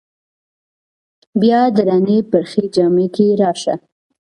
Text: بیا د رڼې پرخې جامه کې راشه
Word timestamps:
بیا 1.41 1.61
د 1.75 1.77
رڼې 1.87 2.17
پرخې 2.31 2.63
جامه 2.75 3.05
کې 3.15 3.27
راشه 3.41 3.73